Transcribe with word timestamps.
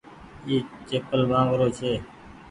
اي 0.47 0.55
چيپل 0.87 1.21
مآنگ 1.29 1.51
رو 1.59 1.67
ڇي۔ 1.77 1.91